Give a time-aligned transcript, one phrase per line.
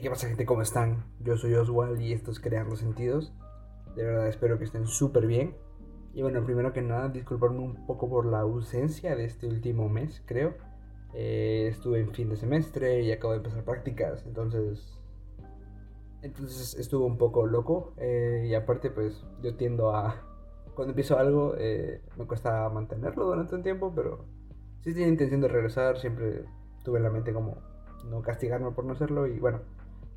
[0.00, 0.46] ¿Y qué pasa gente?
[0.46, 1.04] ¿Cómo están?
[1.18, 3.34] Yo soy Oswald y esto es Creando Sentidos.
[3.94, 5.54] De verdad espero que estén súper bien.
[6.14, 10.22] Y bueno, primero que nada, disculparme un poco por la ausencia de este último mes,
[10.24, 10.54] creo.
[11.12, 14.98] Eh, estuve en fin de semestre y acabo de empezar prácticas, entonces...
[16.22, 20.16] Entonces estuve un poco loco eh, y aparte pues yo tiendo a...
[20.74, 24.24] Cuando empiezo algo eh, me cuesta mantenerlo durante un tiempo, pero
[24.80, 26.46] si tenía intención de regresar, siempre
[26.84, 27.58] tuve en la mente como
[28.08, 29.60] no castigarme por no hacerlo y bueno,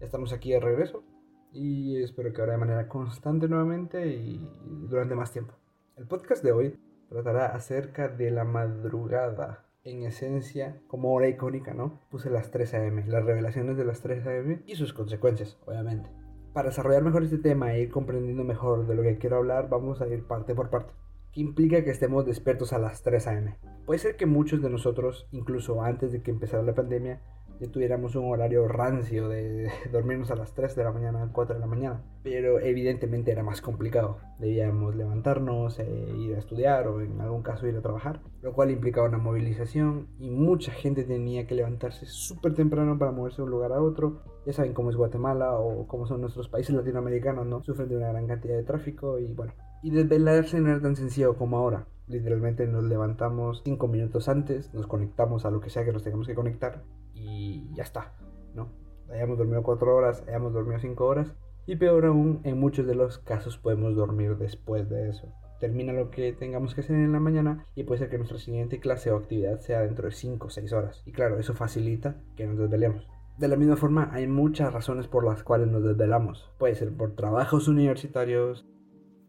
[0.03, 1.03] estamos aquí de regreso
[1.51, 4.47] y espero que ahora de manera constante nuevamente y
[4.89, 5.53] durante más tiempo.
[5.95, 9.65] El podcast de hoy tratará acerca de la madrugada.
[9.85, 11.99] En esencia, como hora icónica, ¿no?
[12.09, 14.63] Puse las 3 a.m., las revelaciones de las 3 a.m.
[14.65, 16.09] y sus consecuencias, obviamente.
[16.53, 19.99] Para desarrollar mejor este tema e ir comprendiendo mejor de lo que quiero hablar, vamos
[19.99, 20.93] a ir parte por parte.
[21.33, 23.57] ¿Qué implica que estemos despiertos a las 3 a.m.?
[23.85, 27.21] Puede ser que muchos de nosotros, incluso antes de que empezara la pandemia,
[27.67, 31.67] tuviéramos un horario rancio de dormirnos a las 3 de la mañana, 4 de la
[31.67, 32.01] mañana.
[32.23, 34.17] Pero evidentemente era más complicado.
[34.39, 35.85] Debíamos levantarnos, e
[36.17, 40.07] ir a estudiar o en algún caso ir a trabajar, lo cual implicaba una movilización
[40.19, 44.21] y mucha gente tenía que levantarse súper temprano para moverse de un lugar a otro.
[44.45, 47.63] Ya saben cómo es Guatemala o cómo son nuestros países latinoamericanos, ¿no?
[47.63, 49.53] Sufren de una gran cantidad de tráfico y bueno.
[49.81, 51.87] Y desvelarse no era tan sencillo como ahora.
[52.07, 56.27] Literalmente nos levantamos 5 minutos antes, nos conectamos a lo que sea que nos tengamos
[56.27, 58.13] que conectar y ya está,
[58.53, 58.69] ¿no?
[59.09, 61.33] Hayamos dormido 4 horas, hayamos dormido 5 horas
[61.65, 65.31] y peor aún, en muchos de los casos podemos dormir después de eso.
[65.61, 68.81] Termina lo que tengamos que hacer en la mañana y puede ser que nuestra siguiente
[68.81, 71.01] clase o actividad sea dentro de 5 o 6 horas.
[71.05, 73.07] Y claro, eso facilita que nos desvelemos.
[73.37, 76.51] De la misma forma, hay muchas razones por las cuales nos desvelamos.
[76.59, 78.67] Puede ser por trabajos universitarios,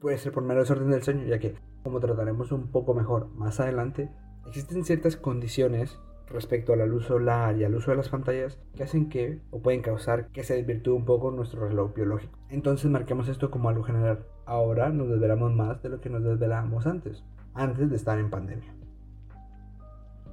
[0.00, 3.60] puede ser por mero desorden del sueño, ya que, como trataremos un poco mejor más
[3.60, 4.10] adelante,
[4.46, 8.82] existen ciertas condiciones respecto a la luz solar y al uso de las pantallas que
[8.82, 12.38] hacen que o pueden causar que se desvirtúe un poco nuestro reloj biológico.
[12.48, 14.24] Entonces marquemos esto como algo general.
[14.46, 17.22] Ahora nos desvelamos más de lo que nos desvelábamos antes,
[17.52, 18.74] antes de estar en pandemia.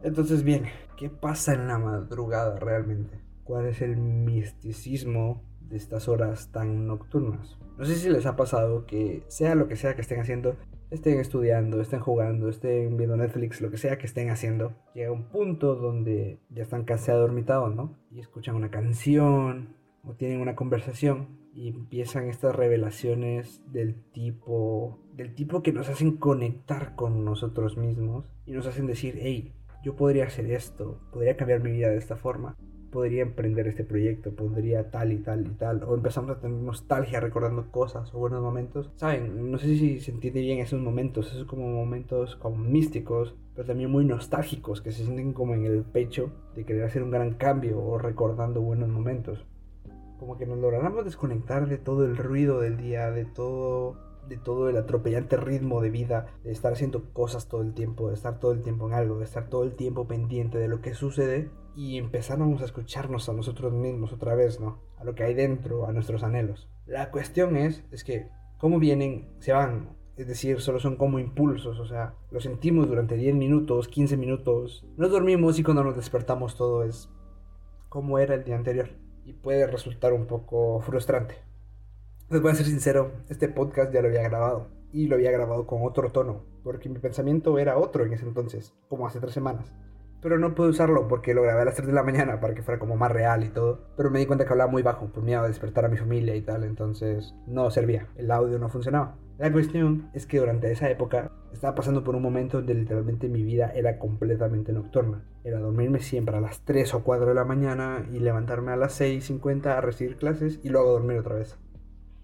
[0.01, 0.65] Entonces bien,
[0.97, 3.19] ¿qué pasa en la madrugada realmente?
[3.43, 7.59] ¿Cuál es el misticismo de estas horas tan nocturnas?
[7.77, 10.55] No sé si les ha pasado que sea lo que sea que estén haciendo,
[10.91, 15.29] estén estudiando, estén jugando, estén viendo Netflix, lo que sea que estén haciendo, llega un
[15.29, 17.97] punto donde ya están casi adormitados, ¿no?
[18.11, 25.33] Y escuchan una canción o tienen una conversación y empiezan estas revelaciones del tipo del
[25.33, 29.53] tipo que nos hacen conectar con nosotros mismos y nos hacen decir, hey,
[29.83, 32.55] yo podría hacer esto, podría cambiar mi vida de esta forma
[32.91, 37.19] podría emprender este proyecto, podría tal y tal y tal, o empezamos a tener nostalgia
[37.19, 38.91] recordando cosas o buenos momentos.
[38.97, 43.65] Saben, no sé si se entiende bien esos momentos, esos como momentos como místicos, pero
[43.65, 47.33] también muy nostálgicos, que se sienten como en el pecho de querer hacer un gran
[47.33, 49.45] cambio o recordando buenos momentos.
[50.19, 54.69] Como que nos lográramos desconectar de todo el ruido del día, de todo de todo
[54.69, 58.53] el atropellante ritmo de vida, de estar haciendo cosas todo el tiempo, de estar todo
[58.53, 61.97] el tiempo en algo, de estar todo el tiempo pendiente de lo que sucede y
[61.97, 64.79] empezáramos a escucharnos a nosotros mismos otra vez, ¿no?
[64.97, 66.69] A lo que hay dentro, a nuestros anhelos.
[66.85, 69.29] La cuestión es, es que, ¿cómo vienen?
[69.39, 69.97] Se van.
[70.17, 74.85] Es decir, solo son como impulsos, o sea, lo sentimos durante 10 minutos, 15 minutos,
[74.97, 77.09] nos dormimos y cuando nos despertamos todo es
[77.89, 78.89] como era el día anterior.
[79.25, 81.35] Y puede resultar un poco frustrante.
[82.29, 84.67] Les voy a ser sincero, este podcast ya lo había grabado.
[84.93, 88.73] Y lo había grabado con otro tono, porque mi pensamiento era otro en ese entonces,
[88.89, 89.71] como hace tres semanas
[90.21, 92.61] pero no pude usarlo porque lo grabé a las 3 de la mañana para que
[92.61, 93.79] fuera como más real y todo.
[93.97, 96.35] Pero me di cuenta que hablaba muy bajo por miedo a despertar a mi familia
[96.35, 99.15] y tal, entonces no servía, el audio no funcionaba.
[99.37, 103.41] La cuestión es que durante esa época estaba pasando por un momento donde literalmente mi
[103.41, 105.23] vida era completamente nocturna.
[105.43, 109.01] Era dormirme siempre a las 3 o 4 de la mañana y levantarme a las
[109.01, 111.57] 6.50 a recibir clases y luego dormir otra vez.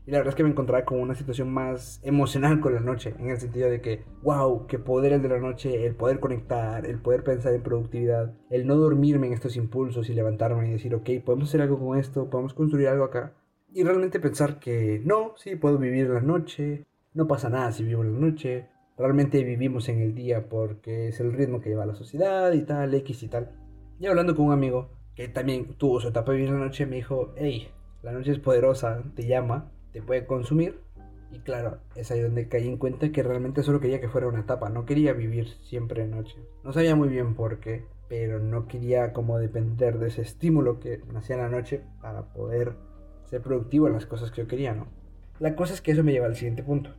[0.07, 3.13] Y la verdad es que me encontraba con una situación más emocional con la noche,
[3.19, 6.85] en el sentido de que, wow, qué poder el de la noche, el poder conectar,
[6.85, 10.95] el poder pensar en productividad, el no dormirme en estos impulsos y levantarme y decir,
[10.95, 13.33] ok, podemos hacer algo con esto, podemos construir algo acá.
[13.73, 18.01] Y realmente pensar que no, sí, puedo vivir la noche, no pasa nada si vivo
[18.01, 21.95] en la noche, realmente vivimos en el día porque es el ritmo que lleva la
[21.95, 23.51] sociedad y tal, X y tal.
[23.99, 26.95] Y hablando con un amigo que también tuvo su etapa de vivir la noche, me
[26.95, 27.67] dijo, hey,
[28.03, 30.79] la noche es poderosa, te llama, te puede consumir.
[31.31, 34.41] Y claro, es ahí donde caí en cuenta que realmente solo quería que fuera una
[34.41, 36.37] etapa, no quería vivir siempre de noche.
[36.63, 41.01] No sabía muy bien por qué, pero no quería como depender de ese estímulo que
[41.11, 42.75] nacía en la noche para poder
[43.25, 44.85] ser productivo en las cosas que yo quería, ¿no?
[45.39, 46.91] La cosa es que eso me lleva al siguiente punto.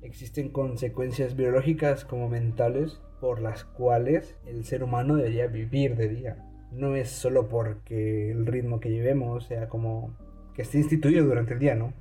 [0.00, 6.48] Existen consecuencias biológicas como mentales por las cuales el ser humano debería vivir de día.
[6.72, 10.16] no es solo porque el ritmo que llevemos sea como
[10.54, 11.94] que esté instituido durante el día, ¿no?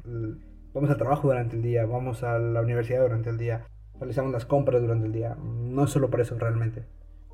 [0.74, 3.66] Vamos al trabajo durante el día, vamos a la universidad durante el día,
[4.00, 5.36] realizamos las compras durante el día.
[5.36, 6.84] No es solo por eso realmente.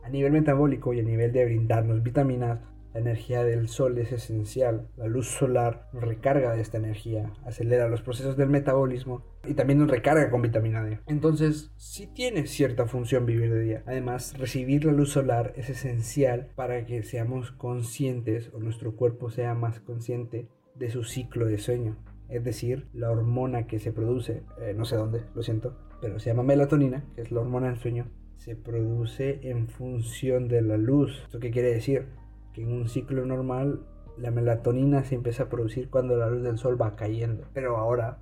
[0.04, 2.62] A nivel metabólico y a nivel de brindarnos vitaminas,
[2.94, 4.88] la energía del sol es esencial.
[4.98, 9.92] La luz solar recarga de esta energía, acelera los procesos del metabolismo y también nos
[9.92, 11.00] recarga con vitamina D.
[11.06, 13.84] Entonces, sí tiene cierta función vivir de día.
[13.86, 19.54] Además, recibir la luz solar es esencial para que seamos conscientes o nuestro cuerpo sea
[19.54, 21.98] más consciente de su ciclo de sueño.
[22.30, 26.30] Es decir, la hormona que se produce, eh, no sé dónde, lo siento, pero se
[26.30, 28.08] llama melatonina, que es la hormona del sueño,
[28.38, 31.22] se produce en función de la luz.
[31.24, 32.08] ¿Esto qué quiere decir?
[32.54, 33.82] Que en un ciclo normal
[34.18, 37.48] la melatonina se empieza a producir cuando la luz del sol va cayendo.
[37.54, 38.20] Pero ahora,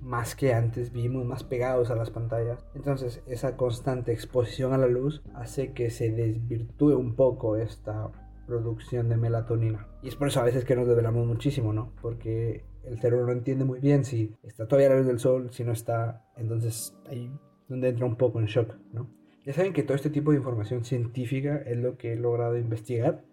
[0.00, 2.64] más que antes, vivimos más pegados a las pantallas.
[2.74, 8.10] Entonces esa constante exposición a la luz hace que se desvirtúe un poco esta
[8.48, 9.86] producción de melatonina.
[10.02, 11.92] Y es por eso a veces que nos desvelamos muchísimo, ¿no?
[12.00, 15.62] Porque el cerebro no entiende muy bien si está todavía la luz del sol, si
[15.62, 16.24] no está.
[16.36, 17.30] Entonces ahí
[17.68, 19.10] donde entra un poco en shock, ¿no?
[19.44, 23.24] Ya saben que todo este tipo de información científica es lo que he logrado investigar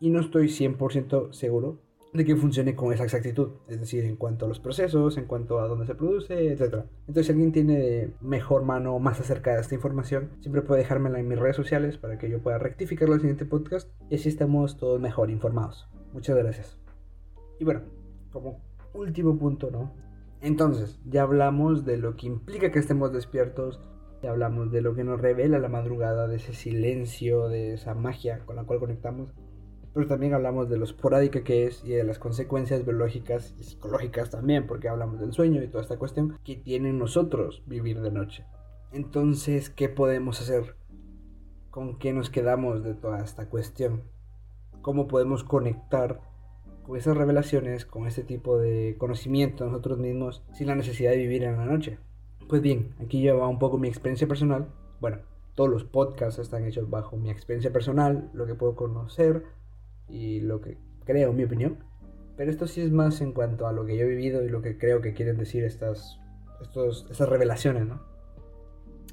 [0.00, 1.80] y no estoy 100% seguro
[2.18, 5.60] de que funcione con esa exactitud, es decir, en cuanto a los procesos, en cuanto
[5.60, 6.84] a dónde se produce, etc.
[7.06, 11.28] Entonces, si alguien tiene mejor mano más acerca de esta información, siempre puede dejármela en
[11.28, 15.00] mis redes sociales para que yo pueda rectificarlo al siguiente podcast y así estamos todos
[15.00, 15.88] mejor informados.
[16.12, 16.80] Muchas gracias.
[17.60, 17.82] Y bueno,
[18.32, 18.60] como
[18.94, 19.94] último punto, ¿no?
[20.40, 23.80] Entonces, ya hablamos de lo que implica que estemos despiertos,
[24.22, 28.40] ya hablamos de lo que nos revela la madrugada, de ese silencio, de esa magia
[28.44, 29.30] con la cual conectamos.
[29.98, 34.30] Pero también hablamos de lo esporádica que es y de las consecuencias biológicas y psicológicas
[34.30, 38.44] también, porque hablamos del sueño y toda esta cuestión que tiene nosotros vivir de noche.
[38.92, 40.76] Entonces, ¿qué podemos hacer?
[41.72, 44.04] ¿Con qué nos quedamos de toda esta cuestión?
[44.82, 46.20] ¿Cómo podemos conectar
[46.84, 51.42] con esas revelaciones, con ese tipo de conocimiento nosotros mismos sin la necesidad de vivir
[51.42, 51.98] en la noche?
[52.48, 54.68] Pues bien, aquí lleva un poco mi experiencia personal.
[55.00, 55.18] Bueno,
[55.56, 59.58] todos los podcasts están hechos bajo mi experiencia personal, lo que puedo conocer
[60.08, 61.78] y lo que creo, mi opinión.
[62.36, 64.62] Pero esto sí es más en cuanto a lo que yo he vivido y lo
[64.62, 66.20] que creo que quieren decir estas,
[66.62, 68.00] estos, estas revelaciones, ¿no?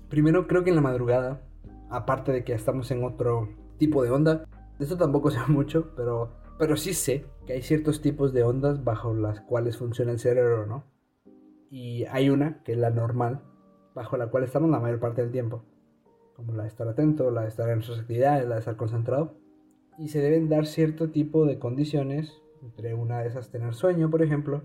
[0.09, 1.41] Primero, creo que en la madrugada,
[1.89, 4.45] aparte de que estamos en otro tipo de onda,
[4.77, 8.83] de esto tampoco sé mucho, pero, pero sí sé que hay ciertos tipos de ondas
[8.83, 10.95] bajo las cuales funciona el cerebro, ¿no?
[11.75, 13.41] y hay una, que es la normal,
[13.93, 15.65] bajo la cual estamos la mayor parte del tiempo,
[16.33, 19.35] como la de estar atento, la de estar en sus actividades, la de estar concentrado.
[19.97, 24.21] Y se deben dar cierto tipo de condiciones, entre una de esas tener sueño, por
[24.21, 24.61] ejemplo,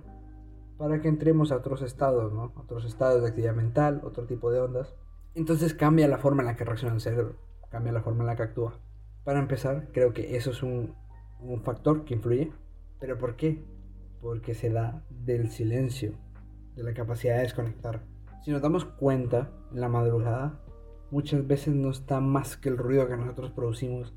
[0.76, 2.52] para que entremos a otros estados, ¿no?
[2.56, 4.94] Otros estados de actividad mental, otro tipo de ondas.
[5.34, 7.36] Entonces cambia la forma en la que reacciona el cerebro,
[7.70, 8.80] cambia la forma en la que actúa.
[9.24, 10.94] Para empezar, creo que eso es un,
[11.40, 12.52] un factor que influye.
[12.98, 13.64] ¿Pero por qué?
[14.20, 16.12] Porque se da del silencio
[16.76, 18.02] de la capacidad de desconectar.
[18.42, 20.60] Si nos damos cuenta, en la madrugada,
[21.10, 24.14] muchas veces no está más que el ruido que nosotros producimos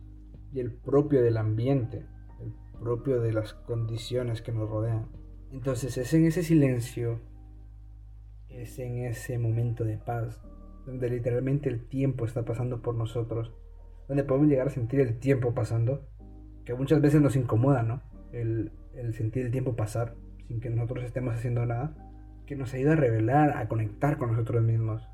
[0.54, 2.06] y el propio del ambiente,
[2.40, 5.08] el propio de las condiciones que nos rodean.
[5.52, 7.20] Entonces es en ese silencio,
[8.50, 10.40] es en ese momento de paz,
[10.86, 13.52] donde literalmente el tiempo está pasando por nosotros,
[14.08, 16.08] donde podemos llegar a sentir el tiempo pasando,
[16.66, 18.02] que muchas veces nos incomoda, ¿no?
[18.32, 18.72] El,
[19.14, 20.16] sentir el tiempo pasar
[20.48, 21.96] sin que nosotros estemos haciendo nada
[22.46, 25.08] que nos ayuda a revelar, a conectar con nosotros mismos,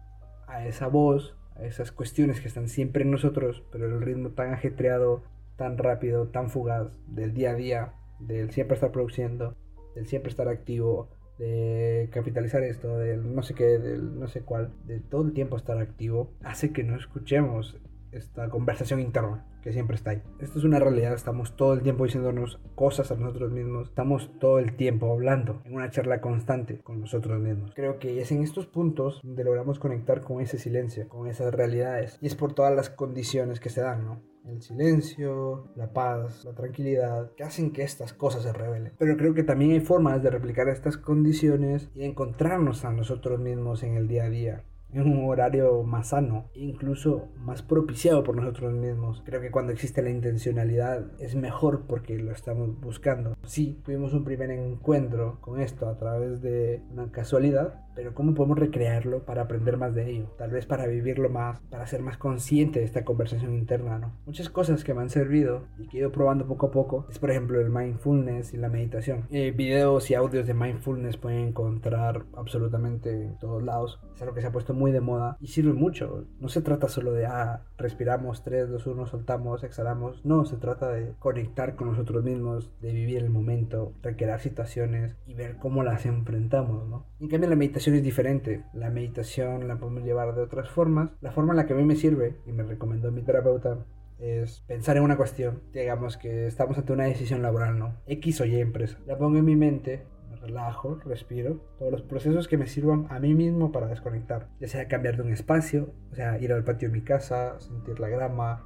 [0.47, 5.23] a esa voz, esas cuestiones que están siempre en nosotros, pero el ritmo tan ajetreado,
[5.55, 9.55] tan rápido, tan fugaz del día a día, del siempre estar produciendo,
[9.95, 14.73] del siempre estar activo, de capitalizar esto, del no sé qué, del no sé cuál,
[14.85, 17.77] de todo el tiempo estar activo, hace que no escuchemos
[18.11, 20.21] esta conversación interna que siempre está ahí.
[20.39, 24.59] Esto es una realidad, estamos todo el tiempo diciéndonos cosas a nosotros mismos, estamos todo
[24.59, 27.73] el tiempo hablando en una charla constante con nosotros mismos.
[27.75, 32.17] Creo que es en estos puntos donde logramos conectar con ese silencio, con esas realidades,
[32.21, 34.21] y es por todas las condiciones que se dan, ¿no?
[34.45, 38.93] el silencio, la paz, la tranquilidad, que hacen que estas cosas se revelen.
[38.97, 43.83] Pero creo que también hay formas de replicar estas condiciones y encontrarnos a nosotros mismos
[43.83, 44.63] en el día a día
[44.93, 49.21] en un horario más sano, incluso más propiciado por nosotros mismos.
[49.25, 53.35] Creo que cuando existe la intencionalidad es mejor porque lo estamos buscando.
[53.43, 58.57] Sí, tuvimos un primer encuentro con esto a través de una casualidad, pero ¿cómo podemos
[58.57, 60.27] recrearlo para aprender más de ello?
[60.37, 64.13] Tal vez para vivirlo más, para ser más consciente de esta conversación interna, ¿no?
[64.25, 67.19] Muchas cosas que me han servido y que he ido probando poco a poco es,
[67.19, 69.25] por ejemplo, el mindfulness y la meditación.
[69.31, 73.99] Eh, videos y audios de mindfulness pueden encontrar absolutamente en todos lados.
[74.15, 76.23] Es algo que se ha puesto muy de moda y sirve mucho.
[76.39, 80.23] No se trata solo de, ah, respiramos 3, 2, 1, soltamos, exhalamos.
[80.23, 85.33] No, se trata de conectar con nosotros mismos, de vivir el momento, recrear situaciones y
[85.33, 87.05] ver cómo las enfrentamos, ¿no?
[87.19, 88.63] En cambio, la meditación es diferente.
[88.73, 91.11] La meditación la podemos llevar de otras formas.
[91.21, 93.85] La forma en la que a mí me sirve, y me recomendó mi terapeuta,
[94.19, 95.61] es pensar en una cuestión.
[95.73, 97.95] Digamos que estamos ante una decisión laboral, ¿no?
[98.05, 98.97] X o Y empresa.
[99.05, 103.19] La pongo en mi mente, me relajo, respiro, todos los procesos que me sirvan a
[103.19, 104.49] mí mismo para desconectar.
[104.59, 107.99] Ya sea cambiar de un espacio, o sea, ir al patio de mi casa, sentir
[107.99, 108.65] la grama,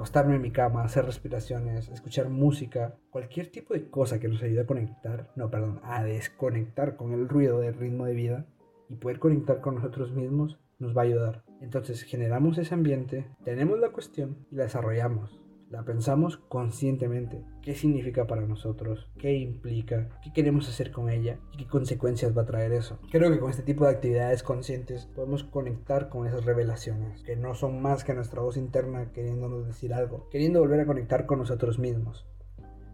[0.00, 4.62] acostarme en mi cama, hacer respiraciones, escuchar música, cualquier tipo de cosa que nos ayude
[4.62, 8.46] a conectar, no, perdón, a desconectar con el ruido del ritmo de vida
[8.88, 11.44] y poder conectar con nosotros mismos nos va a ayudar.
[11.60, 15.38] Entonces generamos ese ambiente, tenemos la cuestión y la desarrollamos
[15.70, 17.44] la pensamos conscientemente.
[17.62, 19.08] ¿Qué significa para nosotros?
[19.16, 20.08] ¿Qué implica?
[20.22, 21.38] ¿Qué queremos hacer con ella?
[21.52, 22.98] ¿Y qué consecuencias va a traer eso?
[23.12, 27.54] Creo que con este tipo de actividades conscientes podemos conectar con esas revelaciones, que no
[27.54, 31.78] son más que nuestra voz interna queriéndonos decir algo, queriendo volver a conectar con nosotros
[31.78, 32.26] mismos.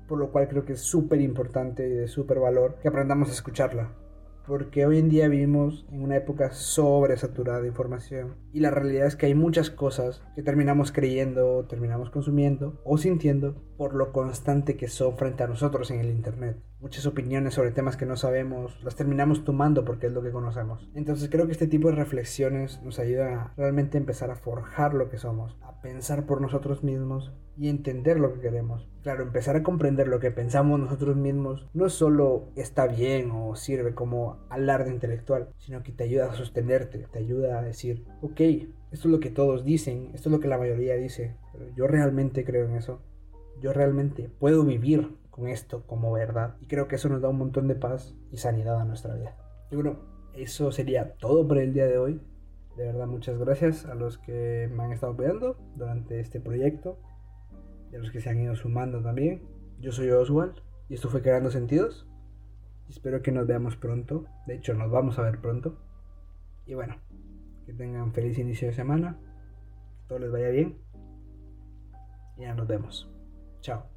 [0.06, 3.33] Por lo cual creo que es súper importante y de súper valor que aprendamos a
[3.33, 3.90] escucharla,
[4.46, 9.16] porque hoy en día vivimos en una época sobresaturada de información y la realidad es
[9.16, 14.88] que hay muchas cosas que terminamos creyendo, terminamos consumiendo o sintiendo por lo constante que
[14.88, 16.56] son frente a nosotros en el Internet.
[16.78, 20.88] Muchas opiniones sobre temas que no sabemos las terminamos tomando porque es lo que conocemos.
[20.95, 25.09] Entonces creo que este tipo de reflexiones nos ayudan a realmente empezar a forjar lo
[25.09, 28.87] que somos, a pensar por nosotros mismos y entender lo que queremos.
[29.02, 33.95] Claro, empezar a comprender lo que pensamos nosotros mismos no solo está bien o sirve
[33.95, 38.40] como alarde intelectual, sino que te ayuda a sostenerte, te ayuda a decir, ok,
[38.90, 41.87] esto es lo que todos dicen, esto es lo que la mayoría dice, pero yo
[41.87, 43.00] realmente creo en eso.
[43.62, 46.57] Yo realmente puedo vivir con esto como verdad.
[46.61, 49.37] Y creo que eso nos da un montón de paz y sanidad a nuestra vida.
[49.71, 49.99] Y bueno,
[50.35, 52.21] eso sería todo por el día de hoy.
[52.76, 56.99] De verdad, muchas gracias a los que me han estado apoyando durante este proyecto
[57.93, 59.43] y a los que se han ido sumando también.
[59.78, 62.09] Yo soy Oswald y esto fue Creando Sentidos.
[62.88, 64.25] espero que nos veamos pronto.
[64.47, 65.78] De hecho, nos vamos a ver pronto.
[66.64, 66.97] Y bueno,
[67.66, 69.19] que tengan feliz inicio de semana.
[69.99, 70.78] Que todo les vaya bien.
[72.37, 73.11] Y ya nos vemos.
[73.61, 73.95] Chao.